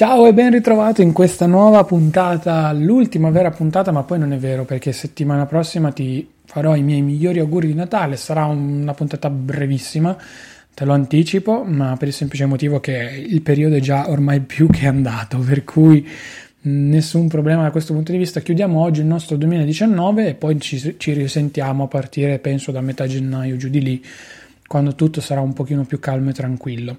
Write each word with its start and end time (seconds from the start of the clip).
Ciao 0.00 0.26
e 0.26 0.32
ben 0.32 0.50
ritrovato 0.50 1.02
in 1.02 1.12
questa 1.12 1.44
nuova 1.44 1.84
puntata, 1.84 2.72
l'ultima 2.72 3.28
vera 3.28 3.50
puntata, 3.50 3.92
ma 3.92 4.02
poi 4.02 4.18
non 4.18 4.32
è 4.32 4.38
vero 4.38 4.64
perché 4.64 4.92
settimana 4.92 5.44
prossima 5.44 5.92
ti 5.92 6.26
farò 6.46 6.74
i 6.74 6.82
miei 6.82 7.02
migliori 7.02 7.38
auguri 7.38 7.66
di 7.66 7.74
Natale, 7.74 8.16
sarà 8.16 8.46
una 8.46 8.94
puntata 8.94 9.28
brevissima, 9.28 10.16
te 10.74 10.84
lo 10.84 10.92
anticipo, 10.92 11.64
ma 11.64 11.96
per 11.96 12.08
il 12.08 12.14
semplice 12.14 12.46
motivo 12.46 12.80
che 12.80 13.24
il 13.26 13.42
periodo 13.42 13.76
è 13.76 13.80
già 13.80 14.08
ormai 14.10 14.40
più 14.40 14.66
che 14.68 14.86
andato, 14.86 15.38
per 15.46 15.64
cui 15.64 16.06
nessun 16.62 17.28
problema 17.28 17.62
da 17.62 17.70
questo 17.70 17.92
punto 17.92 18.12
di 18.12 18.18
vista. 18.18 18.40
Chiudiamo 18.40 18.80
oggi 18.80 19.00
il 19.00 19.06
nostro 19.06 19.36
2019 19.36 20.28
e 20.28 20.34
poi 20.34 20.60
ci, 20.60 20.96
ci 20.98 21.12
risentiamo 21.12 21.84
a 21.84 21.88
partire, 21.88 22.38
penso, 22.38 22.72
da 22.72 22.80
metà 22.80 23.06
gennaio, 23.06 23.56
giù 23.56 23.68
di 23.68 23.80
lì, 23.80 24.04
quando 24.66 24.94
tutto 24.94 25.20
sarà 25.20 25.40
un 25.40 25.52
pochino 25.52 25.84
più 25.84 25.98
calmo 25.98 26.30
e 26.30 26.32
tranquillo. 26.32 26.98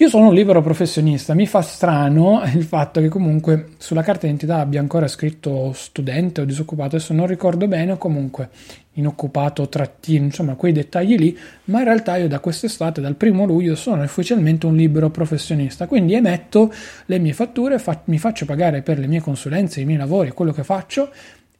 Io 0.00 0.08
sono 0.08 0.28
un 0.28 0.34
libero 0.34 0.62
professionista, 0.62 1.34
mi 1.34 1.48
fa 1.48 1.60
strano 1.60 2.40
il 2.54 2.62
fatto 2.62 3.00
che 3.00 3.08
comunque 3.08 3.70
sulla 3.78 4.02
carta 4.02 4.20
d'identità 4.20 4.60
abbia 4.60 4.78
ancora 4.78 5.08
scritto 5.08 5.72
studente 5.72 6.40
o 6.40 6.44
disoccupato, 6.44 6.94
adesso 6.94 7.12
non 7.12 7.26
ricordo 7.26 7.66
bene, 7.66 7.90
o 7.90 7.96
comunque 7.96 8.50
inoccupato, 8.92 9.68
trattino, 9.68 10.26
insomma 10.26 10.54
quei 10.54 10.70
dettagli 10.70 11.16
lì, 11.16 11.36
ma 11.64 11.78
in 11.78 11.84
realtà 11.86 12.16
io 12.16 12.28
da 12.28 12.38
quest'estate, 12.38 13.00
dal 13.00 13.16
primo 13.16 13.44
luglio, 13.44 13.74
sono 13.74 14.04
ufficialmente 14.04 14.66
un 14.66 14.76
libero 14.76 15.10
professionista, 15.10 15.88
quindi 15.88 16.14
emetto 16.14 16.72
le 17.06 17.18
mie 17.18 17.32
fatture, 17.32 17.80
fa- 17.80 18.02
mi 18.04 18.18
faccio 18.18 18.44
pagare 18.44 18.82
per 18.82 19.00
le 19.00 19.08
mie 19.08 19.20
consulenze, 19.20 19.80
i 19.80 19.84
miei 19.84 19.98
lavori, 19.98 20.30
quello 20.30 20.52
che 20.52 20.62
faccio 20.62 21.10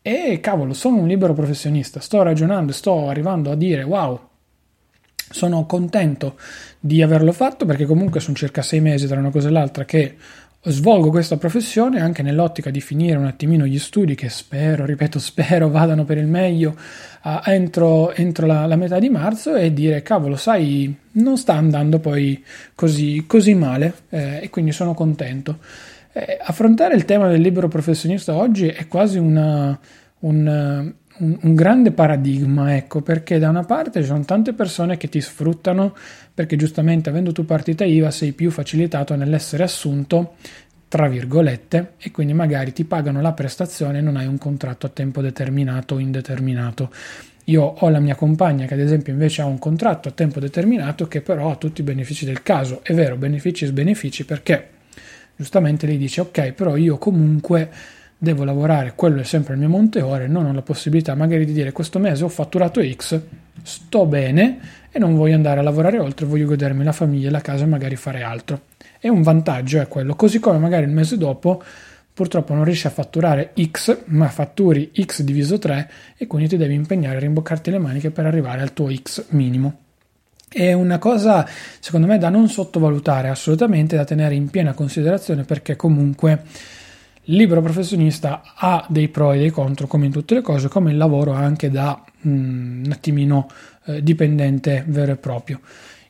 e 0.00 0.38
cavolo, 0.40 0.74
sono 0.74 0.98
un 0.98 1.08
libero 1.08 1.34
professionista, 1.34 1.98
sto 1.98 2.22
ragionando, 2.22 2.70
sto 2.70 3.08
arrivando 3.08 3.50
a 3.50 3.56
dire 3.56 3.82
wow, 3.82 4.27
sono 5.30 5.66
contento 5.66 6.36
di 6.78 7.02
averlo 7.02 7.32
fatto 7.32 7.66
perché 7.66 7.84
comunque 7.84 8.20
sono 8.20 8.36
circa 8.36 8.62
sei 8.62 8.80
mesi 8.80 9.06
tra 9.06 9.18
una 9.18 9.30
cosa 9.30 9.48
e 9.48 9.50
l'altra 9.50 9.84
che 9.84 10.16
svolgo 10.60 11.10
questa 11.10 11.36
professione 11.36 12.00
anche 12.00 12.22
nell'ottica 12.22 12.70
di 12.70 12.80
finire 12.80 13.16
un 13.16 13.26
attimino 13.26 13.64
gli 13.64 13.78
studi 13.78 14.14
che 14.14 14.28
spero, 14.28 14.84
ripeto, 14.84 15.18
spero 15.20 15.68
vadano 15.68 16.04
per 16.04 16.18
il 16.18 16.26
meglio 16.26 16.76
uh, 17.22 17.40
entro, 17.44 18.12
entro 18.12 18.46
la, 18.46 18.66
la, 18.66 18.76
metà 18.76 18.98
di 18.98 19.08
marzo 19.08 19.54
e 19.54 19.72
dire 19.72 20.02
cavolo, 20.02 20.36
sai, 20.36 20.94
non 21.12 21.36
sta 21.36 21.54
andando 21.54 21.98
poi 21.98 22.42
così, 22.74 23.24
così 23.26 23.54
male 23.54 23.94
eh, 24.10 24.40
e 24.42 24.50
quindi 24.50 24.72
sono 24.72 24.94
contento. 24.94 25.58
Eh, 26.12 26.38
affrontare 26.40 26.94
il 26.94 27.04
tema 27.04 27.28
del 27.28 27.40
libero 27.40 27.68
professionista 27.68 28.34
oggi 28.34 28.66
è 28.66 28.88
quasi 28.88 29.18
una, 29.18 29.78
un, 30.20 30.94
un, 31.18 31.38
un, 31.42 31.54
grande 31.54 31.92
paradigma, 31.92 32.76
ecco, 32.76 33.00
perché 33.00 33.38
da 33.38 33.48
una 33.48 33.64
parte 33.64 34.00
ci 34.00 34.06
sono 34.06 34.24
tante 34.24 34.52
persone 34.52 34.96
che 34.96 35.08
ti 35.08 35.20
sfruttano 35.20 35.94
perché 36.32 36.56
giustamente 36.56 37.08
avendo 37.08 37.32
tu 37.32 37.44
partita 37.44 37.84
IVA 37.84 38.10
sei 38.10 38.32
più 38.32 38.50
facilitato 38.50 39.14
nell'essere 39.16 39.64
assunto, 39.64 40.34
tra 40.88 41.08
virgolette, 41.08 41.94
e 41.98 42.10
quindi 42.10 42.32
magari 42.32 42.72
ti 42.72 42.84
pagano 42.84 43.20
la 43.20 43.32
prestazione 43.32 43.98
e 43.98 44.00
non 44.00 44.16
hai 44.16 44.26
un 44.26 44.38
contratto 44.38 44.86
a 44.86 44.90
tempo 44.90 45.20
determinato 45.20 45.96
o 45.96 45.98
indeterminato. 45.98 46.90
Io 47.44 47.62
ho 47.62 47.88
la 47.88 47.98
mia 47.98 48.14
compagna 48.14 48.66
che 48.66 48.74
ad 48.74 48.80
esempio 48.80 49.12
invece 49.12 49.42
ha 49.42 49.46
un 49.46 49.58
contratto 49.58 50.08
a 50.08 50.12
tempo 50.12 50.38
determinato 50.38 51.08
che 51.08 51.22
però 51.22 51.50
ha 51.50 51.56
tutti 51.56 51.80
i 51.80 51.84
benefici 51.84 52.24
del 52.24 52.42
caso. 52.42 52.80
È 52.82 52.92
vero, 52.94 53.16
benefici 53.16 53.64
e 53.64 53.68
sbenefici 53.68 54.24
perché 54.24 54.68
giustamente 55.34 55.86
lei 55.86 55.96
dice 55.96 56.20
ok, 56.20 56.52
però 56.52 56.76
io 56.76 56.98
comunque 56.98 57.70
devo 58.18 58.42
lavorare, 58.42 58.94
quello 58.96 59.20
è 59.20 59.24
sempre 59.24 59.54
il 59.54 59.60
mio 59.60 59.68
monte 59.68 60.02
ore, 60.02 60.26
non 60.26 60.44
ho 60.44 60.52
la 60.52 60.62
possibilità 60.62 61.14
magari 61.14 61.46
di 61.46 61.52
dire 61.52 61.70
questo 61.70 62.00
mese 62.00 62.24
ho 62.24 62.28
fatturato 62.28 62.82
X, 62.82 63.20
sto 63.62 64.06
bene 64.06 64.58
e 64.90 64.98
non 64.98 65.14
voglio 65.14 65.36
andare 65.36 65.60
a 65.60 65.62
lavorare 65.62 66.00
oltre, 66.00 66.26
voglio 66.26 66.46
godermi 66.46 66.82
la 66.82 66.92
famiglia, 66.92 67.30
la 67.30 67.40
casa 67.40 67.64
e 67.64 67.68
magari 67.68 67.94
fare 67.94 68.22
altro. 68.22 68.62
È 68.98 69.06
un 69.06 69.22
vantaggio, 69.22 69.80
è 69.80 69.86
quello, 69.86 70.16
così 70.16 70.40
come 70.40 70.58
magari 70.58 70.84
il 70.84 70.90
mese 70.90 71.16
dopo 71.16 71.62
purtroppo 72.12 72.52
non 72.52 72.64
riesci 72.64 72.88
a 72.88 72.90
fatturare 72.90 73.52
X, 73.70 73.96
ma 74.06 74.26
fatturi 74.26 74.90
X 75.00 75.22
diviso 75.22 75.58
3 75.58 75.90
e 76.16 76.26
quindi 76.26 76.48
ti 76.48 76.56
devi 76.56 76.74
impegnare 76.74 77.18
a 77.18 77.20
rimboccarti 77.20 77.70
le 77.70 77.78
maniche 77.78 78.10
per 78.10 78.26
arrivare 78.26 78.60
al 78.60 78.72
tuo 78.72 78.92
X 78.92 79.26
minimo. 79.28 79.82
È 80.48 80.72
una 80.72 80.98
cosa, 80.98 81.46
secondo 81.78 82.08
me, 82.08 82.18
da 82.18 82.28
non 82.28 82.48
sottovalutare 82.48 83.28
assolutamente, 83.28 83.94
da 83.94 84.04
tenere 84.04 84.34
in 84.34 84.48
piena 84.48 84.72
considerazione 84.72 85.44
perché 85.44 85.76
comunque 85.76 86.42
il 87.28 87.36
libero 87.36 87.60
professionista 87.60 88.42
ha 88.54 88.86
dei 88.88 89.08
pro 89.08 89.32
e 89.32 89.38
dei 89.38 89.50
contro, 89.50 89.86
come 89.86 90.06
in 90.06 90.12
tutte 90.12 90.34
le 90.34 90.40
cose, 90.40 90.68
come 90.68 90.90
il 90.90 90.96
lavoro 90.96 91.32
anche 91.32 91.70
da 91.70 92.02
mm, 92.26 92.84
un 92.84 92.90
attimino 92.90 93.48
eh, 93.86 94.02
dipendente 94.02 94.84
vero 94.86 95.12
e 95.12 95.16
proprio. 95.16 95.60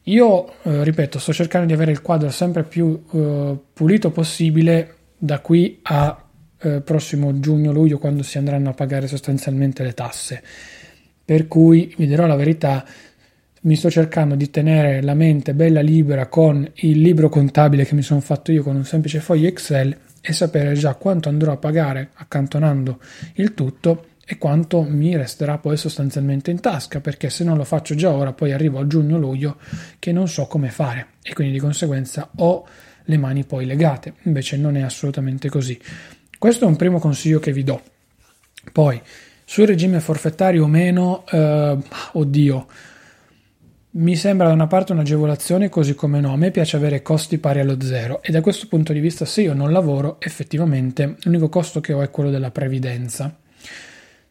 Io, 0.05 0.53
eh, 0.63 0.85
ripeto, 0.85 1.19
sto 1.19 1.33
cercando 1.33 1.67
di 1.67 1.73
avere 1.73 1.91
il 1.91 2.03
quadro 2.03 2.31
sempre 2.31 2.63
più 2.63 3.03
eh, 3.13 3.57
pulito 3.73 4.11
possibile 4.11 4.95
da 5.19 5.41
qui 5.41 5.81
a 5.83 6.25
eh, 6.61 6.81
prossimo 6.81 7.39
giugno-luglio, 7.41 7.99
quando 7.99 8.23
si 8.23 8.39
andranno 8.39 8.71
a 8.71 8.75
pagare 8.75 9.09
sostanzialmente 9.09 9.83
le 9.83 9.95
tasse. 9.95 10.43
Per 11.25 11.49
cui 11.49 11.93
vi 11.97 12.07
dirò 12.07 12.27
la 12.27 12.37
verità, 12.37 12.87
mi 13.63 13.75
sto 13.75 13.91
cercando 13.91 14.37
di 14.37 14.51
tenere 14.51 15.03
la 15.03 15.15
mente 15.15 15.53
bella 15.53 15.81
libera 15.81 16.29
con 16.29 16.67
il 16.77 17.01
libro 17.01 17.29
contabile 17.29 17.85
che 17.85 17.97
mi 17.97 18.03
sono 18.03 18.21
fatto 18.21 18.53
io 18.53 18.63
con 18.63 18.77
un 18.77 18.85
semplice 18.85 19.19
foglio 19.19 19.49
Excel 19.49 19.97
e 20.21 20.33
sapere 20.33 20.75
già 20.75 20.95
quanto 20.95 21.29
andrò 21.29 21.53
a 21.53 21.57
pagare 21.57 22.11
accantonando 22.15 23.01
il 23.35 23.55
tutto 23.55 24.07
e 24.31 24.37
quanto 24.37 24.83
mi 24.83 25.17
resterà 25.17 25.57
poi 25.57 25.79
sostanzialmente 25.79 26.51
in 26.51 26.61
tasca, 26.61 27.01
perché 27.01 27.31
se 27.31 27.45
non 27.45 27.57
lo 27.57 27.65
faccio 27.65 27.95
già 27.95 28.11
ora, 28.11 28.35
poi 28.35 28.53
arrivo 28.53 28.79
a 28.79 28.87
giugno-luglio 28.87 29.57
che 29.99 30.13
non 30.13 30.29
so 30.29 30.47
come 30.47 30.69
fare 30.69 31.07
e 31.23 31.33
quindi 31.33 31.55
di 31.55 31.61
conseguenza 31.61 32.29
ho 32.37 32.67
le 33.05 33.17
mani 33.17 33.45
poi 33.45 33.65
legate. 33.65 34.15
Invece 34.25 34.59
non 34.59 34.77
è 34.77 34.83
assolutamente 34.83 35.49
così. 35.49 35.81
Questo 36.39 36.67
è 36.67 36.69
un 36.69 36.77
primo 36.77 36.99
consiglio 36.99 37.39
che 37.39 37.53
vi 37.53 37.65
do. 37.65 37.81
Poi, 38.71 39.01
sul 39.45 39.67
regime 39.67 39.99
forfettario 39.99 40.65
o 40.65 40.67
meno, 40.67 41.25
eh, 41.31 41.79
oddio, 42.13 42.67
mi 43.99 44.15
sembra 44.15 44.47
da 44.47 44.53
una 44.53 44.69
parte 44.69 44.93
un'agevolazione, 44.93 45.69
così 45.69 45.95
come 45.95 46.21
no, 46.21 46.33
a 46.33 46.37
me 46.37 46.51
piace 46.53 46.77
avere 46.77 47.03
costi 47.03 47.39
pari 47.39 47.61
allo 47.61 47.81
zero. 47.81 48.23
E 48.23 48.31
da 48.31 48.41
questo 48.41 48.69
punto 48.69 48.93
di 48.93 49.01
vista 49.01 49.25
se 49.25 49.43
io 49.43 49.55
non 49.55 49.73
lavoro 49.73 50.19
effettivamente 50.21 51.17
l'unico 51.23 51.49
costo 51.49 51.81
che 51.81 51.93
ho 51.93 52.01
è 52.01 52.11
quello 52.11 52.31
della 52.31 52.53
previdenza. 52.53 53.37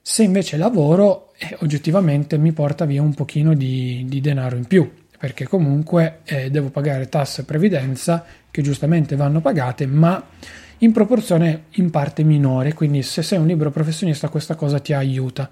Se 0.01 0.23
invece 0.23 0.55
lavoro 0.55 1.33
eh, 1.37 1.57
oggettivamente 1.59 2.37
mi 2.37 2.53
porta 2.53 2.85
via 2.85 3.01
un 3.01 3.13
pochino 3.13 3.53
di, 3.53 4.05
di 4.07 4.21
denaro 4.21 4.55
in 4.55 4.65
più 4.65 4.89
perché 5.19 5.45
comunque 5.45 6.19
eh, 6.23 6.49
devo 6.49 6.69
pagare 6.69 7.09
tasse 7.09 7.41
e 7.41 7.43
previdenza 7.43 8.23
che 8.49 8.61
giustamente 8.61 9.15
vanno 9.17 9.41
pagate 9.41 9.85
ma 9.85 10.23
in 10.77 10.93
proporzione 10.93 11.63
in 11.71 11.89
parte 11.89 12.23
minore. 12.23 12.73
Quindi 12.73 13.03
se 13.03 13.21
sei 13.21 13.37
un 13.37 13.47
libero 13.47 13.71
professionista 13.71 14.29
questa 14.29 14.55
cosa 14.55 14.79
ti 14.79 14.93
aiuta 14.93 15.49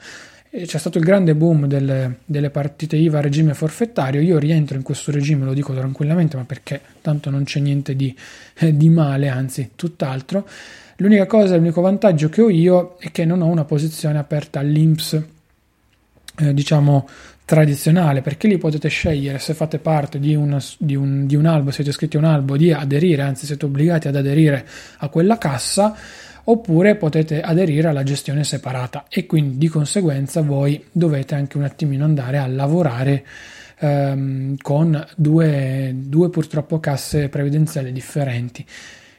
c'è 0.63 0.77
stato 0.77 0.97
il 0.97 1.03
grande 1.03 1.35
boom 1.35 1.65
delle, 1.65 2.19
delle, 2.25 2.49
partite 2.49 2.95
IVA 2.95 3.17
a 3.17 3.21
regime 3.21 3.53
forfettario, 3.53 4.21
io 4.21 4.37
rientro 4.37 4.77
in 4.77 4.83
questo 4.83 5.11
regime, 5.11 5.45
lo 5.45 5.53
dico 5.53 5.73
tranquillamente, 5.73 6.37
ma 6.37 6.45
perché 6.45 6.79
tanto 7.01 7.29
non 7.29 7.43
c'è 7.43 7.59
niente 7.59 7.95
di, 7.95 8.15
eh, 8.59 8.75
di 8.77 8.89
male, 8.89 9.27
anzi 9.27 9.71
tutt'altro. 9.75 10.47
L'unica 10.97 11.25
cosa, 11.25 11.57
l'unico 11.57 11.81
vantaggio 11.81 12.29
che 12.29 12.41
ho 12.41 12.49
io 12.49 12.95
è 12.99 13.11
che 13.11 13.25
non 13.25 13.41
ho 13.41 13.47
una 13.47 13.65
posizione 13.65 14.17
aperta 14.17 14.59
all'INPS, 14.59 15.23
eh, 16.37 16.53
diciamo 16.53 17.07
tradizionale, 17.43 18.21
perché 18.21 18.47
lì 18.47 18.57
potete 18.57 18.87
scegliere 18.87 19.37
se 19.39 19.53
fate 19.53 19.77
parte 19.77 20.19
di 20.19 20.33
un, 20.35 20.57
di, 20.77 20.95
un, 20.95 21.27
di 21.27 21.35
un 21.35 21.45
albo, 21.45 21.71
siete 21.71 21.91
iscritti 21.91 22.15
a 22.15 22.19
un 22.19 22.25
albo, 22.25 22.57
di 22.57 22.71
aderire, 22.71 23.21
anzi 23.21 23.45
siete 23.45 23.65
obbligati 23.65 24.07
ad 24.07 24.15
aderire 24.15 24.65
a 24.97 25.09
quella 25.09 25.37
cassa 25.37 25.95
oppure 26.45 26.95
potete 26.95 27.41
aderire 27.41 27.87
alla 27.87 28.03
gestione 28.03 28.43
separata 28.43 29.05
e 29.09 29.25
quindi 29.25 29.57
di 29.57 29.67
conseguenza 29.67 30.41
voi 30.41 30.83
dovete 30.91 31.35
anche 31.35 31.57
un 31.57 31.63
attimino 31.63 32.05
andare 32.05 32.37
a 32.37 32.47
lavorare 32.47 33.25
ehm, 33.79 34.55
con 34.61 35.05
due, 35.15 35.93
due 35.95 36.29
purtroppo 36.29 36.79
casse 36.79 37.29
previdenziali 37.29 37.91
differenti. 37.91 38.65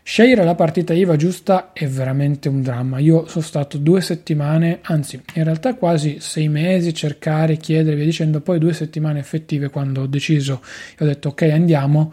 Scegliere 0.03 0.45
la 0.45 0.55
partita 0.55 0.95
IVA 0.95 1.17
giusta 1.17 1.73
è 1.73 1.89
veramente 1.89 2.49
un 2.49 2.63
dramma. 2.63 3.01
Io 3.01 3.27
sono 3.27 3.45
stato 3.45 3.77
due 3.77 4.01
settimane, 4.01 4.79
anzi 4.83 5.21
in 5.35 5.43
realtà 5.43 5.75
quasi 5.75 6.19
sei 6.21 6.49
mesi, 6.49 6.95
cercare, 6.95 7.57
chiedere, 7.57 7.97
via 7.97 8.05
dicendo, 8.05 8.41
poi 8.41 8.61
due 8.61 8.73
settimane 8.73 9.19
effettive 9.19 9.69
quando 9.69 10.03
ho 10.03 10.07
deciso 10.07 10.63
e 10.97 11.03
ho 11.03 11.09
detto 11.09 11.31
ok 11.31 11.43
andiamo 11.43 12.13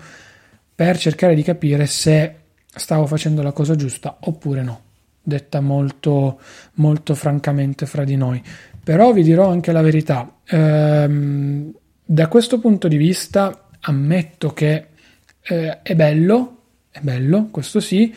per 0.73 0.97
cercare 0.97 1.35
di 1.35 1.43
capire 1.43 1.85
se 1.85 2.33
stavo 2.65 3.05
facendo 3.05 3.43
la 3.43 3.51
cosa 3.51 3.75
giusta 3.75 4.17
oppure 4.21 4.63
no 4.63 4.81
detta 5.23 5.61
molto, 5.61 6.39
molto 6.75 7.15
francamente 7.15 7.85
fra 7.85 8.03
di 8.03 8.15
noi. 8.15 8.41
Però 8.83 9.13
vi 9.13 9.23
dirò 9.23 9.49
anche 9.49 9.71
la 9.71 9.81
verità, 9.81 10.39
ehm, 10.45 11.71
da 12.05 12.27
questo 12.27 12.59
punto 12.59 12.87
di 12.87 12.97
vista 12.97 13.69
ammetto 13.79 14.51
che 14.51 14.87
eh, 15.41 15.81
è 15.81 15.95
bello, 15.95 16.57
è 16.91 16.99
bello, 16.99 17.47
questo 17.49 17.79
sì, 17.79 18.13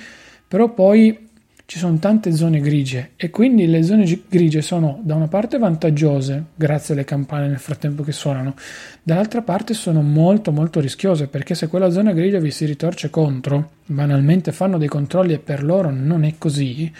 però 0.48 0.72
poi 0.72 1.25
ci 1.66 1.80
sono 1.80 1.98
tante 1.98 2.32
zone 2.32 2.60
grigie 2.60 3.10
e 3.16 3.28
quindi 3.30 3.66
le 3.66 3.82
zone 3.82 4.22
grigie 4.28 4.62
sono 4.62 5.00
da 5.02 5.16
una 5.16 5.26
parte 5.26 5.58
vantaggiose 5.58 6.44
grazie 6.54 6.94
alle 6.94 7.04
campane 7.04 7.48
nel 7.48 7.58
frattempo 7.58 8.04
che 8.04 8.12
suonano, 8.12 8.54
dall'altra 9.02 9.42
parte 9.42 9.74
sono 9.74 10.00
molto 10.00 10.52
molto 10.52 10.78
rischiose 10.78 11.26
perché 11.26 11.56
se 11.56 11.66
quella 11.66 11.90
zona 11.90 12.12
grigia 12.12 12.38
vi 12.38 12.52
si 12.52 12.64
ritorce 12.66 13.10
contro, 13.10 13.70
banalmente 13.84 14.52
fanno 14.52 14.78
dei 14.78 14.86
controlli 14.86 15.32
e 15.32 15.38
per 15.40 15.64
loro 15.64 15.90
non 15.90 16.22
è 16.22 16.34
così, 16.38 16.90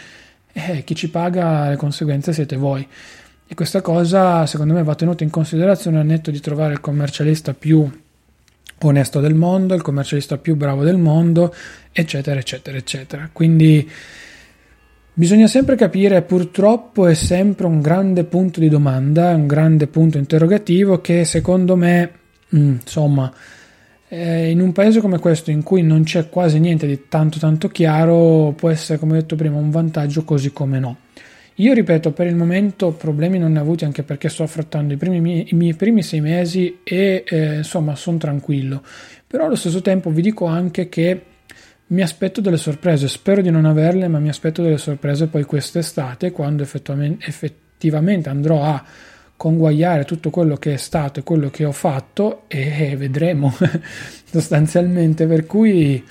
eh, 0.52 0.82
chi 0.82 0.96
ci 0.96 1.10
paga 1.10 1.69
le 1.69 1.76
conseguenze 1.76 2.32
siete 2.32 2.56
voi. 2.56 2.86
E 3.48 3.54
questa 3.54 3.80
cosa 3.80 4.46
secondo 4.46 4.74
me 4.74 4.82
va 4.82 4.96
tenuta 4.96 5.22
in 5.22 5.30
considerazione 5.30 6.00
al 6.00 6.06
netto 6.06 6.32
di 6.32 6.40
trovare 6.40 6.72
il 6.72 6.80
commercialista 6.80 7.54
più 7.54 7.88
onesto 8.80 9.20
del 9.20 9.34
mondo, 9.34 9.74
il 9.74 9.82
commercialista 9.82 10.38
più 10.38 10.56
bravo 10.56 10.82
del 10.82 10.96
mondo, 10.96 11.54
eccetera, 11.92 12.40
eccetera, 12.40 12.76
eccetera. 12.76 13.28
Quindi 13.32 13.88
Bisogna 15.18 15.46
sempre 15.46 15.76
capire, 15.76 16.20
purtroppo 16.20 17.06
è 17.06 17.14
sempre 17.14 17.64
un 17.64 17.80
grande 17.80 18.24
punto 18.24 18.60
di 18.60 18.68
domanda, 18.68 19.34
un 19.34 19.46
grande 19.46 19.86
punto 19.86 20.18
interrogativo 20.18 21.00
che 21.00 21.24
secondo 21.24 21.74
me, 21.74 22.10
mm, 22.54 22.72
insomma, 22.82 23.32
eh, 24.08 24.50
in 24.50 24.60
un 24.60 24.72
paese 24.72 25.00
come 25.00 25.18
questo 25.18 25.50
in 25.50 25.62
cui 25.62 25.80
non 25.80 26.02
c'è 26.02 26.28
quasi 26.28 26.58
niente 26.60 26.86
di 26.86 27.08
tanto 27.08 27.38
tanto 27.38 27.68
chiaro, 27.68 28.52
può 28.54 28.68
essere, 28.68 28.98
come 28.98 29.14
detto 29.14 29.36
prima, 29.36 29.56
un 29.56 29.70
vantaggio 29.70 30.22
così 30.22 30.52
come 30.52 30.78
no. 30.78 30.98
Io 31.54 31.72
ripeto, 31.72 32.12
per 32.12 32.26
il 32.26 32.36
momento 32.36 32.90
problemi 32.92 33.38
non 33.38 33.52
ne 33.52 33.60
ho 33.60 33.62
avuti 33.62 33.86
anche 33.86 34.02
perché 34.02 34.28
sto 34.28 34.42
affrontando 34.42 34.92
i, 34.92 34.98
primi, 34.98 35.46
i 35.48 35.54
miei 35.54 35.72
primi 35.72 36.02
sei 36.02 36.20
mesi 36.20 36.80
e 36.84 37.24
eh, 37.26 37.56
insomma 37.56 37.96
sono 37.96 38.19
tranquillo. 38.19 38.82
Però 39.26 39.46
allo 39.46 39.56
stesso 39.56 39.80
tempo 39.80 40.10
vi 40.10 40.20
dico 40.20 40.44
anche 40.44 40.90
che 40.90 41.22
mi 41.88 42.02
aspetto 42.02 42.40
delle 42.40 42.56
sorprese, 42.56 43.08
spero 43.08 43.40
di 43.40 43.50
non 43.50 43.64
averle, 43.64 44.08
ma 44.08 44.18
mi 44.18 44.28
aspetto 44.28 44.62
delle 44.62 44.78
sorprese 44.78 45.28
poi 45.28 45.44
quest'estate 45.44 46.32
quando 46.32 46.64
effettivamente 46.64 48.28
andrò 48.28 48.62
a 48.62 48.84
conguagliare 49.36 50.04
tutto 50.04 50.30
quello 50.30 50.56
che 50.56 50.74
è 50.74 50.76
stato 50.78 51.20
e 51.20 51.22
quello 51.22 51.50
che 51.50 51.64
ho 51.64 51.72
fatto 51.72 52.44
e 52.48 52.96
vedremo 52.96 53.54
sostanzialmente. 54.24 55.26
Per 55.26 55.46
cui 55.46 56.02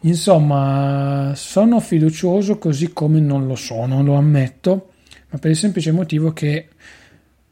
insomma 0.00 1.32
sono 1.36 1.78
fiducioso 1.78 2.58
così 2.58 2.92
come 2.92 3.20
non 3.20 3.46
lo 3.46 3.54
sono 3.54 4.02
lo 4.02 4.14
ammetto 4.14 4.90
ma 5.30 5.38
per 5.38 5.50
il 5.50 5.56
semplice 5.56 5.92
motivo 5.92 6.32
che 6.32 6.68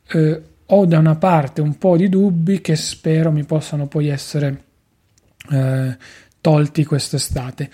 eh, 0.09 0.43
ho 0.67 0.87
da 0.87 0.99
una 0.99 1.17
parte 1.17 1.61
un 1.61 1.79
po' 1.79 1.97
di 1.97 2.09
dubbi 2.09 2.61
che 2.61 2.75
spero 2.75 3.31
mi 3.31 3.45
possano 3.45 3.87
poi 3.87 4.09
essere 4.09 4.65
eh, 5.51 5.97
tolti 6.41 6.85
quest'estate. 6.85 7.71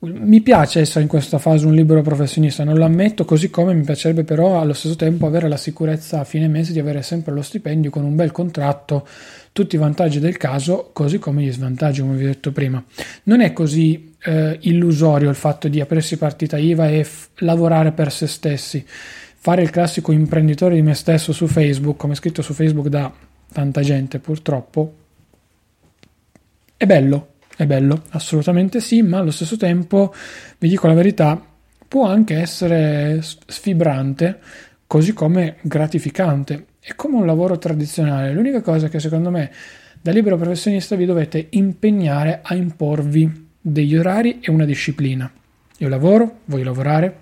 Mi 0.00 0.40
piace 0.42 0.78
essere 0.78 1.02
in 1.02 1.08
questa 1.08 1.38
fase 1.38 1.66
un 1.66 1.74
libero 1.74 2.02
professionista, 2.02 2.62
non 2.62 2.76
lo 2.76 2.84
ammetto, 2.84 3.24
così 3.24 3.50
come 3.50 3.74
mi 3.74 3.82
piacerebbe 3.82 4.22
però 4.22 4.60
allo 4.60 4.72
stesso 4.72 4.94
tempo 4.94 5.26
avere 5.26 5.48
la 5.48 5.56
sicurezza 5.56 6.20
a 6.20 6.24
fine 6.24 6.46
mese 6.46 6.72
di 6.72 6.78
avere 6.78 7.02
sempre 7.02 7.32
lo 7.32 7.42
stipendio 7.42 7.90
con 7.90 8.04
un 8.04 8.14
bel 8.14 8.30
contratto, 8.30 9.08
tutti 9.50 9.74
i 9.74 9.78
vantaggi 9.78 10.20
del 10.20 10.36
caso, 10.36 10.90
così 10.92 11.18
come 11.18 11.42
gli 11.42 11.50
svantaggi, 11.50 12.00
come 12.00 12.14
vi 12.14 12.24
ho 12.24 12.28
detto 12.28 12.52
prima. 12.52 12.82
Non 13.24 13.40
è 13.40 13.52
così 13.52 14.14
eh, 14.22 14.58
illusorio 14.62 15.30
il 15.30 15.34
fatto 15.34 15.66
di 15.66 15.80
aprirsi 15.80 16.16
partita 16.16 16.58
IVA 16.58 16.88
e 16.90 17.02
f- 17.02 17.30
lavorare 17.38 17.90
per 17.90 18.12
se 18.12 18.28
stessi, 18.28 18.84
fare 18.86 19.62
il 19.62 19.70
classico 19.70 20.12
imprenditore 20.12 20.76
di 20.76 20.82
me 20.82 20.94
stesso 20.94 21.32
su 21.32 21.48
Facebook, 21.48 21.96
come 21.96 22.14
scritto 22.14 22.40
su 22.40 22.52
Facebook 22.52 22.86
da 22.86 23.12
tanta 23.52 23.80
gente 23.80 24.20
purtroppo, 24.20 24.94
è 26.76 26.86
bello, 26.86 27.30
è 27.58 27.66
bello, 27.66 28.04
assolutamente 28.10 28.80
sì, 28.80 29.02
ma 29.02 29.18
allo 29.18 29.32
stesso 29.32 29.56
tempo, 29.56 30.14
vi 30.58 30.68
dico 30.68 30.86
la 30.86 30.94
verità, 30.94 31.44
può 31.88 32.06
anche 32.06 32.36
essere 32.36 33.20
sfibrante, 33.20 34.38
così 34.86 35.12
come 35.12 35.56
gratificante. 35.62 36.66
È 36.78 36.94
come 36.94 37.16
un 37.16 37.26
lavoro 37.26 37.58
tradizionale. 37.58 38.32
L'unica 38.32 38.60
cosa 38.60 38.88
che 38.88 39.00
secondo 39.00 39.30
me 39.30 39.50
da 40.00 40.12
libero 40.12 40.36
professionista 40.36 40.94
vi 40.94 41.04
dovete 41.04 41.48
impegnare 41.50 42.42
a 42.44 42.54
imporvi 42.54 43.48
degli 43.60 43.96
orari 43.96 44.38
e 44.40 44.52
una 44.52 44.64
disciplina. 44.64 45.28
Io 45.78 45.88
lavoro, 45.88 46.42
voglio 46.44 46.62
lavorare, 46.62 47.16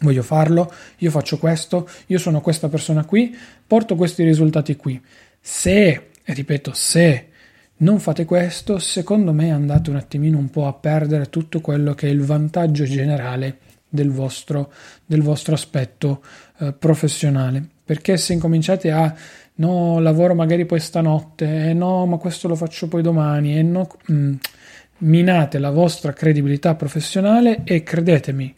voglio 0.00 0.22
farlo, 0.22 0.70
io 0.98 1.10
faccio 1.10 1.38
questo, 1.38 1.88
io 2.08 2.18
sono 2.18 2.42
questa 2.42 2.68
persona 2.68 3.06
qui, 3.06 3.34
porto 3.66 3.96
questi 3.96 4.22
risultati 4.22 4.76
qui. 4.76 5.00
Se, 5.40 6.08
ripeto, 6.24 6.72
se 6.74 7.28
non 7.82 7.98
fate 7.98 8.24
questo, 8.24 8.78
secondo 8.78 9.32
me 9.32 9.50
andate 9.50 9.90
un 9.90 9.96
attimino 9.96 10.38
un 10.38 10.50
po' 10.50 10.66
a 10.66 10.72
perdere 10.72 11.28
tutto 11.28 11.60
quello 11.60 11.94
che 11.94 12.08
è 12.08 12.10
il 12.10 12.22
vantaggio 12.22 12.84
generale 12.84 13.58
del 13.88 14.10
vostro, 14.10 14.72
del 15.04 15.22
vostro 15.22 15.54
aspetto 15.54 16.22
eh, 16.58 16.72
professionale. 16.72 17.64
Perché 17.84 18.16
se 18.16 18.32
incominciate 18.32 18.90
a 18.90 19.14
no, 19.56 19.98
lavoro 19.98 20.34
magari 20.34 20.64
poi 20.64 20.80
stanotte, 20.80 21.70
eh, 21.70 21.72
no, 21.74 22.06
ma 22.06 22.16
questo 22.18 22.48
lo 22.48 22.54
faccio 22.54 22.88
poi 22.88 23.02
domani, 23.02 23.58
e 23.58 23.62
no, 23.62 23.88
mm, 24.10 24.34
minate 24.98 25.58
la 25.58 25.70
vostra 25.70 26.12
credibilità 26.12 26.76
professionale 26.76 27.62
e 27.64 27.82
credetemi, 27.82 28.54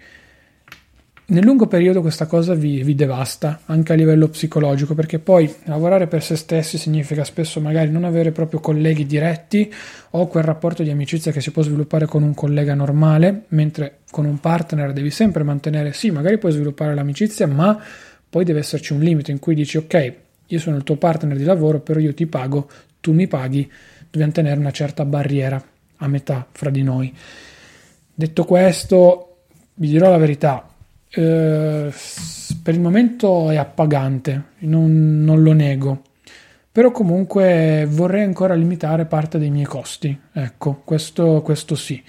nel 1.27 1.43
lungo 1.43 1.67
periodo 1.67 2.03
questa 2.03 2.27
cosa 2.27 2.53
vi, 2.53 2.83
vi, 2.83 2.95
devasta 2.95 3.61
anche 3.65 3.95
a 3.95 3.97
livello 3.97 4.29
psicologico 4.29 4.95
perché 4.95 5.19
poi 5.19 5.51
lavorare 5.65 6.07
per 6.07 6.23
se 6.23 6.37
stessi 6.37 6.77
significa 6.77 7.25
spesso 7.25 7.63
magari 7.63 7.91
non 7.91 8.05
avere 8.05 8.31
proprio 8.31 8.61
colleghi 8.61 9.07
diretti 9.07 9.73
o 10.11 10.27
quel 10.27 10.45
rapporto 10.45 10.83
di 10.83 10.91
amicizia 10.91 11.33
che 11.33 11.41
si 11.41 11.51
può 11.51 11.63
sviluppare 11.63 12.05
con 12.05 12.23
un 12.23 12.35
collega 12.35 12.75
normale, 12.75 13.45
mentre 13.49 14.01
con 14.11 14.27
un 14.27 14.39
partner 14.39 14.93
devi 14.93 15.11
sempre 15.11 15.45
mantenere, 15.45 15.95
sì, 15.95 16.11
magari 16.11 16.37
puoi 16.37 16.53
sviluppare 16.53 16.95
l'amicizia, 16.95 17.47
ma 17.47 17.83
poi 18.29 18.45
deve 18.45 18.59
esserci 18.59 18.93
un 18.93 19.01
limite 19.01 19.31
in 19.31 19.39
cui 19.39 19.55
dici 19.55 19.79
ok, 19.79 20.15
io 20.47 20.59
sono 20.59 20.77
il 20.77 20.85
tuo 20.85 20.97
partner 20.97 21.39
di 21.39 21.45
lavoro, 21.45 21.81
però 21.81 22.01
io 22.01 22.13
ti 22.13 22.27
pago, 22.27 22.69
tu 23.01 23.13
mi 23.15 23.27
paghi, 23.27 23.71
dobbiamo 24.11 24.33
tenere 24.33 24.61
una 24.61 24.73
certa 24.73 25.07
barriera 25.07 25.63
a 25.97 26.07
metà 26.07 26.47
fra 26.53 26.69
di 26.69 26.83
noi. 26.83 27.15
Detto 28.15 28.45
questo, 28.45 29.37
vi 29.77 29.89
dirò 29.89 30.11
la 30.11 30.19
verità, 30.19 30.69
eh, 31.15 31.93
per 32.63 32.75
il 32.75 32.81
momento 32.81 33.51
è 33.51 33.57
appagante, 33.57 34.45
non, 34.61 35.23
non, 35.23 35.43
lo 35.43 35.53
nego, 35.53 36.03
però 36.71 36.91
comunque 36.91 37.87
vorrei 37.89 38.25
ancora 38.25 38.55
limitare 38.55 39.05
parte 39.05 39.39
dei 39.39 39.51
miei 39.51 39.65
costi, 39.65 40.19
ecco, 40.33 40.81
questo, 40.85 41.43
questo 41.43 41.75
sì. 41.75 42.03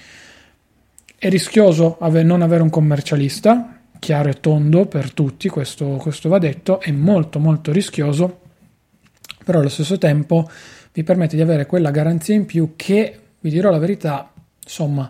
È 1.17 1.29
rischioso 1.29 1.97
ave- 1.99 2.23
non 2.23 2.41
avere 2.41 2.63
un 2.63 2.69
commercialista, 2.69 3.79
chiaro 3.99 4.29
e 4.29 4.39
tondo 4.39 4.85
per 4.85 5.13
tutti, 5.13 5.49
questo, 5.49 5.97
questo 5.97 6.29
va 6.29 6.39
detto, 6.39 6.79
è 6.79 6.91
molto 6.91 7.39
molto 7.39 7.71
rischioso, 7.71 8.41
però 9.43 9.59
allo 9.59 9.69
stesso 9.69 9.97
tempo 9.97 10.49
vi 10.93 11.03
permette 11.03 11.35
di 11.35 11.41
avere 11.41 11.65
quella 11.65 11.91
garanzia 11.91 12.33
in 12.33 12.45
più 12.45 12.73
che, 12.75 13.19
vi 13.39 13.49
dirò 13.49 13.69
la 13.69 13.77
verità, 13.77 14.31
insomma, 14.63 15.09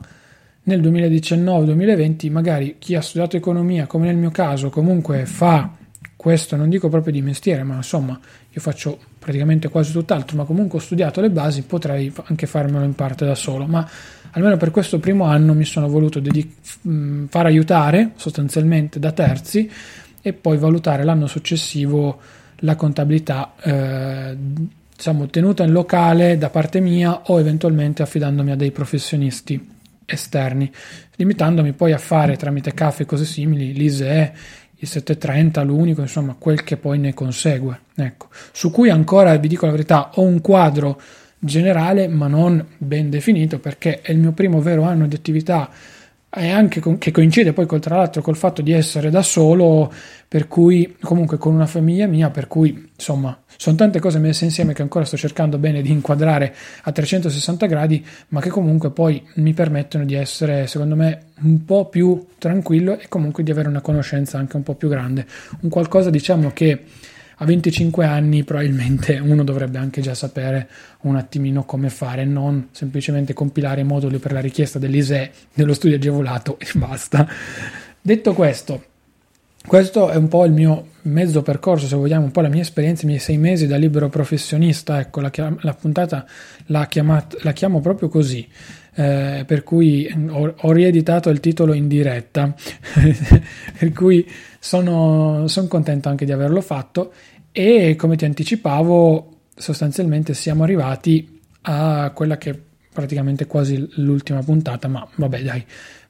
nel 0.65 0.81
2019-2020 0.81 2.31
magari 2.31 2.75
chi 2.79 2.95
ha 2.95 3.01
studiato 3.01 3.37
economia, 3.37 3.87
come 3.87 4.05
nel 4.07 4.15
mio 4.15 4.31
caso, 4.31 4.69
comunque 4.69 5.25
fa 5.25 5.75
questo 6.15 6.55
non 6.55 6.69
dico 6.69 6.89
proprio 6.89 7.13
di 7.13 7.21
mestiere, 7.21 7.63
ma 7.63 7.75
insomma 7.75 8.19
io 8.49 8.61
faccio 8.61 8.97
praticamente 9.19 9.69
quasi 9.69 9.91
tutt'altro, 9.91 10.37
ma 10.37 10.43
comunque 10.43 10.79
ho 10.79 10.81
studiato 10.81 11.21
le 11.21 11.29
basi, 11.29 11.63
potrei 11.63 12.11
anche 12.25 12.47
farmelo 12.47 12.83
in 12.83 12.95
parte 12.95 13.25
da 13.25 13.35
solo, 13.35 13.67
ma 13.67 13.87
almeno 14.31 14.57
per 14.57 14.71
questo 14.71 14.99
primo 14.99 15.25
anno 15.25 15.53
mi 15.53 15.65
sono 15.65 15.87
voluto 15.87 16.19
dedic- 16.19 17.27
far 17.27 17.45
aiutare 17.45 18.11
sostanzialmente 18.15 18.97
da 18.97 19.11
terzi 19.11 19.69
e 20.19 20.33
poi 20.33 20.57
valutare 20.57 21.03
l'anno 21.03 21.27
successivo 21.27 22.19
la 22.59 22.75
contabilità 22.75 23.53
eh, 23.61 24.35
diciamo 24.95 25.27
tenuta 25.27 25.63
in 25.63 25.71
locale 25.71 26.39
da 26.39 26.49
parte 26.49 26.79
mia 26.79 27.21
o 27.25 27.39
eventualmente 27.39 28.01
affidandomi 28.01 28.49
a 28.51 28.55
dei 28.55 28.71
professionisti 28.71 29.73
esterni, 30.05 30.71
limitandomi 31.15 31.73
poi 31.73 31.91
a 31.91 31.97
fare 31.97 32.37
tramite 32.37 32.73
CAF 32.73 33.01
e 33.01 33.05
cose 33.05 33.25
simili 33.25 33.73
l'ISE, 33.73 34.33
il 34.77 34.87
730, 34.87 35.63
l'unico, 35.63 36.01
insomma, 36.01 36.35
quel 36.37 36.63
che 36.63 36.77
poi 36.77 36.99
ne 36.99 37.13
consegue. 37.13 37.79
Ecco. 37.95 38.27
Su 38.51 38.71
cui 38.71 38.89
ancora, 38.89 39.35
vi 39.37 39.47
dico 39.47 39.65
la 39.65 39.71
verità, 39.71 40.11
ho 40.15 40.21
un 40.21 40.41
quadro 40.41 41.01
generale 41.37 42.07
ma 42.07 42.27
non 42.27 42.65
ben 42.77 43.09
definito 43.09 43.59
perché 43.59 44.01
è 44.01 44.11
il 44.11 44.17
mio 44.17 44.31
primo 44.31 44.61
vero 44.61 44.83
anno 44.83 45.05
di 45.07 45.15
attività 45.15 45.69
e 46.35 46.49
anche 46.49 46.79
con, 46.79 46.97
che 46.97 47.11
coincide 47.11 47.53
poi 47.53 47.65
col, 47.65 47.79
tra 47.79 47.95
l'altro 47.95 48.21
col 48.21 48.35
fatto 48.35 48.61
di 48.61 48.71
essere 48.71 49.09
da 49.09 49.21
solo, 49.21 49.91
per 50.27 50.47
cui 50.47 50.95
comunque 51.01 51.37
con 51.37 51.53
una 51.53 51.65
famiglia 51.65 52.07
mia, 52.07 52.29
per 52.29 52.47
cui 52.47 52.89
insomma 52.93 53.39
sono 53.57 53.77
tante 53.77 53.99
cose 53.99 54.19
messe 54.19 54.43
insieme 54.43 54.73
che 54.73 54.81
ancora 54.81 55.05
sto 55.05 55.15
cercando 55.15 55.57
bene 55.57 55.81
di 55.81 55.91
inquadrare 55.91 56.53
a 56.83 56.91
360 56.91 57.65
gradi, 57.67 58.05
ma 58.29 58.41
che 58.41 58.49
comunque 58.49 58.91
poi 58.91 59.25
mi 59.35 59.53
permettono 59.53 60.03
di 60.03 60.13
essere, 60.13 60.67
secondo 60.67 60.95
me, 60.95 61.27
un 61.41 61.63
po' 61.63 61.87
più 61.87 62.25
tranquillo 62.37 62.99
e 62.99 63.07
comunque 63.07 63.43
di 63.43 63.51
avere 63.51 63.69
una 63.69 63.81
conoscenza 63.81 64.37
anche 64.37 64.57
un 64.57 64.63
po' 64.63 64.75
più 64.75 64.89
grande. 64.89 65.25
Un 65.61 65.69
qualcosa, 65.69 66.09
diciamo, 66.09 66.51
che 66.51 66.83
a 67.37 67.45
25 67.45 68.05
anni 68.05 68.43
probabilmente 68.43 69.17
uno 69.23 69.43
dovrebbe 69.43 69.77
anche 69.77 70.01
già 70.01 70.13
sapere 70.13 70.69
un 71.01 71.15
attimino 71.15 71.63
come 71.63 71.89
fare, 71.89 72.25
non 72.25 72.69
semplicemente 72.71 73.33
compilare 73.33 73.83
moduli 73.83 74.17
per 74.17 74.31
la 74.31 74.39
richiesta 74.39 74.79
dell'ISE 74.79 75.31
dello 75.53 75.73
studio 75.73 75.97
agevolato 75.97 76.57
e 76.59 76.67
basta. 76.75 77.27
Detto 78.01 78.33
questo, 78.33 78.83
questo 79.65 80.09
è 80.09 80.15
un 80.15 80.27
po' 80.27 80.45
il 80.45 80.51
mio 80.51 80.89
mezzo 81.03 81.41
percorso, 81.41 81.87
se 81.87 81.95
vogliamo, 81.95 82.25
un 82.25 82.31
po' 82.31 82.41
la 82.41 82.49
mia 82.49 82.61
esperienza, 82.61 83.03
i 83.03 83.07
miei 83.07 83.19
sei 83.19 83.37
mesi 83.37 83.65
da 83.65 83.77
libero 83.77 84.09
professionista. 84.09 84.99
Ecco, 84.99 85.21
la, 85.21 85.31
la 85.59 85.73
puntata 85.73 86.25
la, 86.67 86.85
chiamat, 86.85 87.41
la, 87.41 87.51
chiamo 87.51 87.81
proprio 87.81 88.07
così, 88.07 88.47
eh, 88.95 89.43
per 89.45 89.63
cui 89.63 90.09
ho, 90.29 90.55
ho, 90.57 90.71
rieditato 90.71 91.29
il 91.29 91.39
titolo 91.39 91.73
in 91.73 91.87
diretta, 91.87 92.53
per 93.77 93.91
cui 93.91 94.25
sono, 94.59 95.47
sono 95.47 95.67
contento 95.67 96.09
anche 96.09 96.25
di 96.25 96.31
averlo 96.31 96.61
fatto 96.61 97.13
e 97.51 97.95
come 97.95 98.15
ti 98.15 98.25
anticipavo, 98.25 99.33
sostanzialmente 99.55 100.33
siamo 100.33 100.63
arrivati 100.63 101.39
a 101.63 102.11
quella 102.13 102.37
che 102.37 102.49
è 102.51 102.59
praticamente 102.91 103.45
quasi 103.47 103.85
l'ultima 103.95 104.41
puntata, 104.41 104.87
ma 104.87 105.07
vabbè 105.15 105.41
dai 105.41 105.65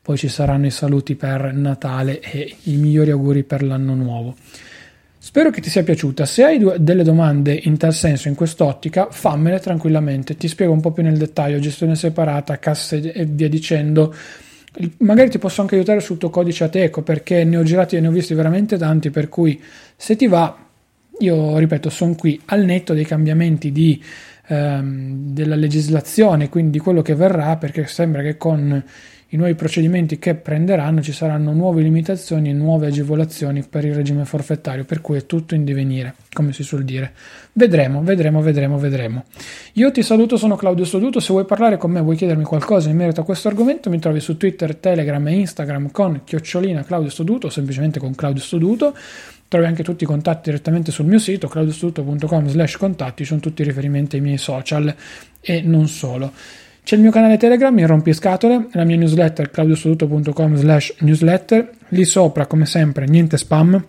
poi 0.06 0.18
ci 0.18 0.28
saranno 0.28 0.68
i 0.68 0.72
saluti 0.72 1.16
per 1.16 1.52
Natale 1.52 2.20
e 2.20 2.58
i 2.66 2.76
migliori 2.76 3.10
auguri 3.10 3.44
per 3.44 3.64
l'anno 3.64 3.96
nuovo. 3.96 4.36
Spero 5.26 5.50
che 5.50 5.60
ti 5.60 5.72
sia 5.72 5.82
piaciuta. 5.82 6.24
Se 6.24 6.44
hai 6.44 6.64
delle 6.78 7.02
domande 7.02 7.60
in 7.64 7.78
tal 7.78 7.96
senso, 7.96 8.28
in 8.28 8.36
quest'ottica, 8.36 9.08
fammele 9.10 9.60
tranquillamente. 9.60 10.38
Ti 10.38 10.48
spiego 10.48 10.72
un 10.72 10.82
po' 10.82 10.92
più 10.92 11.02
nel 11.02 11.18
dettaglio, 11.18 11.58
gestione 11.58 11.96
separata, 11.96 12.60
casse 12.60 13.12
e 13.12 13.26
via 13.26 13.50
dicendo. 13.50 14.14
Magari 15.00 15.32
ti 15.32 15.40
posso 15.40 15.62
anche 15.62 15.74
aiutare 15.74 16.00
sul 16.00 16.20
tuo 16.20 16.30
codice 16.30 16.66
Ateco 16.66 17.02
perché 17.02 17.44
ne 17.44 17.58
ho 17.58 17.64
girati 17.64 17.96
e 17.96 18.02
ne 18.02 18.10
ho 18.10 18.12
visti 18.12 18.36
veramente 18.36 18.78
tanti. 18.78 19.10
Per 19.10 19.28
cui, 19.28 19.60
se 19.96 20.16
ti 20.16 20.28
va, 20.28 20.56
io 21.18 21.58
ripeto, 21.58 21.90
sono 21.90 22.14
qui 22.14 22.40
al 22.46 22.64
netto 22.64 22.94
dei 22.94 23.06
cambiamenti 23.06 23.72
di, 23.72 24.00
ehm, 24.46 25.34
della 25.34 25.56
legislazione, 25.56 26.50
quindi 26.50 26.78
di 26.78 26.80
quello 26.80 27.02
che 27.02 27.16
verrà, 27.16 27.58
perché 27.58 27.88
sembra 27.88 28.22
che 28.22 28.38
con 28.38 28.84
i 29.30 29.38
nuovi 29.38 29.56
procedimenti 29.56 30.20
che 30.20 30.36
prenderanno 30.36 31.02
ci 31.02 31.12
saranno 31.12 31.52
nuove 31.52 31.82
limitazioni 31.82 32.50
e 32.50 32.54
nuove 32.54 32.88
agevolazioni 32.88 33.64
per 33.68 33.84
il 33.84 33.96
regime 33.96 34.24
forfettario, 34.24 34.86
per 34.86 35.02
cui 35.02 35.18
è 35.18 35.26
tutto 35.26 35.56
in 35.56 35.64
divenire, 35.66 36.16
come 36.32 36.54
si 36.54 36.64
suol 36.64 36.84
dire. 36.84 37.12
Vedremo, 37.52 38.04
vedremo, 38.04 38.42
vedremo, 38.42 38.78
vedremo. 38.78 39.26
Io 39.74 39.92
ti 39.92 40.04
saluto, 40.04 40.38
sono 40.38 40.56
Claudio 40.56 40.86
Soduto, 40.86 41.20
se 41.20 41.34
vuoi 41.34 41.46
parlare 41.46 41.78
con 41.78 41.92
me, 41.92 42.02
vuoi 42.02 42.16
chiedermi 42.16 42.44
qualcosa 42.44 42.90
in 42.90 42.98
merito 42.98 43.22
a 43.22 43.26
questo 43.26 43.48
argomento, 43.48 43.90
mi 43.90 44.00
trovi 44.00 44.20
su 44.20 44.38
Twitter, 44.38 44.76
Telegram 44.76 45.28
e 45.28 45.34
Instagram 45.34 45.92
con 45.92 46.22
chiocciolina 46.24 46.84
Claudio 46.84 47.10
Soduto 47.10 47.48
o 47.48 47.50
semplicemente 47.50 48.00
con 48.00 48.14
Claudio 48.14 48.44
Soduto. 48.44 48.96
Trovi 49.48 49.66
anche 49.66 49.84
tutti 49.84 50.04
i 50.04 50.08
contatti 50.08 50.50
direttamente 50.50 50.92
sul 50.92 51.06
mio 51.06 51.20
sito 51.20 51.48
claudiostuto.com 51.48 52.48
slash 52.48 52.78
contatti, 52.78 53.26
sono 53.26 53.40
tutti 53.40 53.62
i 53.62 53.66
riferimenti 53.66 54.16
ai 54.16 54.22
miei 54.22 54.38
social 54.38 54.94
e 55.40 55.62
non 55.62 55.88
solo. 55.88 56.32
C'è 56.86 56.98
il 56.98 57.02
mio 57.02 57.10
canale 57.10 57.38
Telegram, 57.38 57.76
il 57.80 57.88
rompiscatole, 57.88 58.68
la 58.74 58.84
mia 58.84 58.96
newsletter 58.96 59.50
claudiosoduto.com 59.50 60.56
slash 60.56 60.94
newsletter, 61.00 61.72
lì 61.88 62.06
sopra 62.06 62.46
come 62.46 62.68
sempre 62.68 63.08
niente 63.08 63.38
spam, 63.38 63.84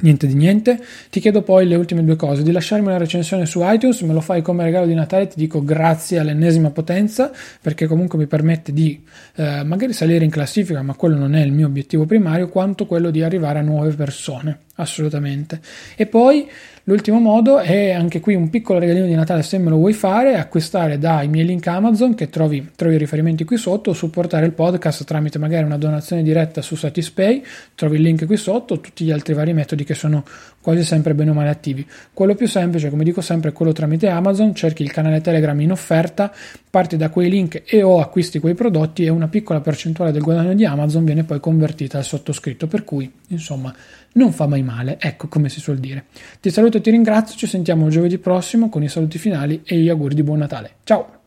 niente 0.00 0.26
di 0.26 0.32
niente. 0.32 0.82
Ti 1.10 1.20
chiedo 1.20 1.42
poi 1.42 1.66
le 1.66 1.74
ultime 1.74 2.02
due 2.02 2.16
cose, 2.16 2.42
di 2.42 2.50
lasciarmi 2.50 2.86
una 2.86 2.96
recensione 2.96 3.44
su 3.44 3.60
iTunes, 3.62 4.00
me 4.00 4.14
lo 4.14 4.22
fai 4.22 4.40
come 4.40 4.64
regalo 4.64 4.86
di 4.86 4.94
Natale, 4.94 5.26
ti 5.26 5.34
dico 5.36 5.62
grazie 5.62 6.20
all'ennesima 6.20 6.70
potenza, 6.70 7.30
perché 7.60 7.86
comunque 7.86 8.18
mi 8.18 8.26
permette 8.26 8.72
di 8.72 9.04
eh, 9.34 9.62
magari 9.62 9.92
salire 9.92 10.24
in 10.24 10.30
classifica, 10.30 10.80
ma 10.80 10.94
quello 10.94 11.18
non 11.18 11.34
è 11.34 11.42
il 11.42 11.52
mio 11.52 11.66
obiettivo 11.66 12.06
primario, 12.06 12.48
quanto 12.48 12.86
quello 12.86 13.10
di 13.10 13.22
arrivare 13.22 13.58
a 13.58 13.62
nuove 13.62 13.92
persone, 13.92 14.60
assolutamente. 14.82 15.60
E 15.96 16.06
poi 16.06 16.48
L'ultimo 16.86 17.20
modo 17.20 17.60
è 17.60 17.92
anche 17.92 18.18
qui 18.18 18.34
un 18.34 18.50
piccolo 18.50 18.80
regalino 18.80 19.06
di 19.06 19.14
Natale 19.14 19.44
se 19.44 19.56
me 19.56 19.70
lo 19.70 19.76
vuoi 19.76 19.92
fare, 19.92 20.34
acquistare 20.34 20.98
dai 20.98 21.28
miei 21.28 21.46
link 21.46 21.64
Amazon 21.68 22.16
che 22.16 22.28
trovi, 22.28 22.70
trovi 22.74 22.96
i 22.96 22.98
riferimenti 22.98 23.44
qui 23.44 23.56
sotto 23.56 23.92
supportare 23.92 24.46
il 24.46 24.52
podcast 24.52 25.04
tramite 25.04 25.38
magari 25.38 25.64
una 25.64 25.76
donazione 25.76 26.24
diretta 26.24 26.60
su 26.60 26.74
Satispay, 26.74 27.40
trovi 27.76 27.98
il 27.98 28.02
link 28.02 28.26
qui 28.26 28.36
sotto 28.36 28.80
tutti 28.80 29.04
gli 29.04 29.12
altri 29.12 29.32
vari 29.32 29.52
metodi 29.52 29.84
che 29.84 29.94
sono 29.94 30.24
quasi 30.60 30.82
sempre 30.82 31.14
bene 31.14 31.30
o 31.30 31.34
male 31.34 31.50
attivi. 31.50 31.86
Quello 32.12 32.34
più 32.34 32.48
semplice, 32.48 32.90
come 32.90 33.04
dico 33.04 33.20
sempre, 33.20 33.50
è 33.50 33.52
quello 33.52 33.70
tramite 33.70 34.08
Amazon, 34.08 34.52
cerchi 34.52 34.82
il 34.82 34.90
canale 34.90 35.20
Telegram 35.20 35.60
in 35.60 35.70
offerta, 35.70 36.32
parti 36.72 36.96
da 36.96 37.10
quei 37.10 37.28
link 37.28 37.64
e 37.66 37.82
o 37.82 38.00
acquisti 38.00 38.38
quei 38.38 38.54
prodotti 38.54 39.04
e 39.04 39.10
una 39.10 39.28
piccola 39.28 39.60
percentuale 39.60 40.10
del 40.10 40.22
guadagno 40.22 40.54
di 40.54 40.64
Amazon 40.64 41.04
viene 41.04 41.22
poi 41.22 41.38
convertita 41.38 41.98
al 41.98 42.04
sottoscritto, 42.04 42.66
per 42.66 42.82
cui 42.82 43.12
insomma 43.28 43.74
non 44.12 44.32
fa 44.32 44.46
mai 44.46 44.62
male, 44.62 44.96
ecco 44.98 45.28
come 45.28 45.50
si 45.50 45.60
suol 45.60 45.76
dire. 45.76 46.06
Ti 46.40 46.48
saluto 46.48 46.78
e 46.78 46.80
ti 46.80 46.90
ringrazio, 46.90 47.36
ci 47.36 47.46
sentiamo 47.46 47.90
giovedì 47.90 48.16
prossimo 48.16 48.70
con 48.70 48.82
i 48.82 48.88
saluti 48.88 49.18
finali 49.18 49.60
e 49.64 49.76
gli 49.76 49.90
auguri 49.90 50.14
di 50.14 50.22
buon 50.22 50.38
Natale. 50.38 50.76
Ciao! 50.84 51.20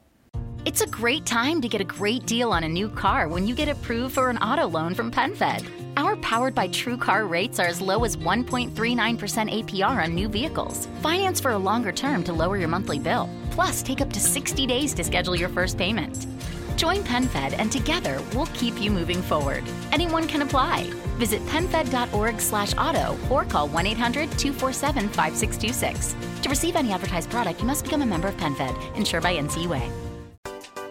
It's 0.65 0.81
a 0.81 0.87
great 0.87 1.27
time 1.27 1.61
to 1.61 1.67
get 1.67 1.79
a 1.79 1.83
great 1.83 2.25
deal 2.25 2.51
on 2.51 2.63
a 2.63 2.67
new 2.67 2.89
car 2.89 3.27
when 3.27 3.45
you 3.45 3.53
get 3.53 3.69
approved 3.69 4.15
for 4.15 4.31
an 4.31 4.39
auto 4.39 4.67
loan 4.67 4.95
from 4.95 5.11
PenFed. 5.11 5.63
Our 5.95 6.15
powered 6.15 6.55
by 6.55 6.69
True 6.69 6.97
Car 6.97 7.27
rates 7.27 7.59
are 7.59 7.67
as 7.67 7.81
low 7.81 8.03
as 8.03 8.17
1.39% 8.17 8.73
APR 8.73 10.03
on 10.03 10.15
new 10.15 10.27
vehicles. 10.27 10.87
Finance 11.03 11.39
for 11.39 11.51
a 11.51 11.57
longer 11.59 11.91
term 11.91 12.23
to 12.23 12.33
lower 12.33 12.57
your 12.57 12.67
monthly 12.67 12.97
bill. 12.97 13.29
Plus, 13.55 13.81
take 13.81 14.01
up 14.01 14.11
to 14.11 14.19
60 14.19 14.67
days 14.67 14.93
to 14.93 15.03
schedule 15.03 15.35
your 15.35 15.47
first 15.47 15.77
payment. 15.77 16.27
Join 16.75 16.97
PenFed 16.97 17.57
and 17.57 17.71
together 17.71 18.21
we'll 18.33 18.47
keep 18.47 18.81
you 18.81 18.91
moving 18.91 19.21
forward. 19.21 19.63
Anyone 19.93 20.27
can 20.27 20.41
apply. 20.41 20.89
Visit 21.15 21.39
penfed.org 21.47 22.41
slash 22.41 22.73
auto 22.77 23.17
or 23.29 23.45
call 23.45 23.69
1-800-247-5626. 23.69 26.41
To 26.41 26.49
receive 26.49 26.75
any 26.75 26.91
advertised 26.91 27.29
product, 27.29 27.61
you 27.61 27.65
must 27.65 27.85
become 27.85 28.01
a 28.01 28.05
member 28.05 28.27
of 28.27 28.35
PenFed, 28.35 28.97
insured 28.97 29.23
by 29.23 29.37
NCUA. 29.37 29.89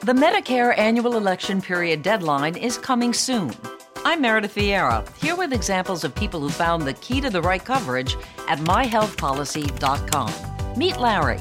The 0.00 0.14
Medicare 0.14 0.76
annual 0.78 1.18
election 1.18 1.60
period 1.60 2.02
deadline 2.02 2.56
is 2.56 2.78
coming 2.78 3.12
soon. 3.12 3.52
I'm 4.06 4.22
Meredith 4.22 4.54
Vieira, 4.54 5.06
here 5.16 5.36
with 5.36 5.52
examples 5.52 6.02
of 6.02 6.14
people 6.14 6.40
who 6.40 6.48
found 6.48 6.82
the 6.82 6.94
key 6.94 7.20
to 7.20 7.28
the 7.28 7.42
right 7.42 7.64
coverage 7.64 8.16
at 8.48 8.58
myhealthpolicy.com. 8.60 10.32
Meet 10.78 10.96
Larry. 10.98 11.40